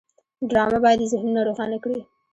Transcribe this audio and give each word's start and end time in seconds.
ډرامه 0.49 0.77
باید 0.83 1.09
ذهنونه 1.13 1.41
روښانه 1.47 1.77
کړي 1.83 1.99